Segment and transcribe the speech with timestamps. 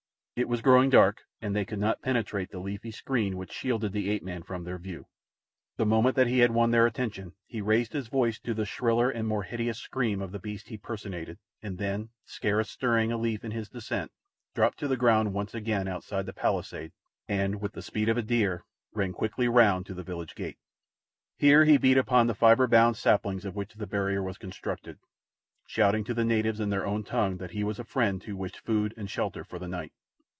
[0.37, 4.09] It was growing dark, and they could not penetrate the leafy screen which shielded the
[4.09, 5.05] ape man from their view.
[5.77, 9.07] The moment that he had won their attention he raised his voice to the shriller
[9.11, 13.43] and more hideous scream of the beast he personated, and then, scarce stirring a leaf
[13.45, 14.11] in his descent,
[14.55, 16.91] dropped to the ground once again outside the palisade,
[17.27, 18.63] and, with the speed of a deer,
[18.93, 20.57] ran quickly round to the village gate.
[21.37, 24.97] Here he beat upon the fibre bound saplings of which the barrier was constructed,
[25.67, 28.57] shouting to the natives in their own tongue that he was a friend who wished
[28.57, 29.91] food and shelter for the night.